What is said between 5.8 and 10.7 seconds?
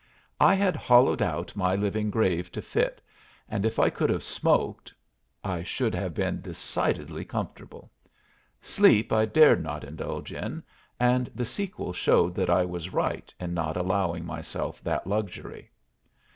have been decidedly comfortable. Sleep I dared not indulge in,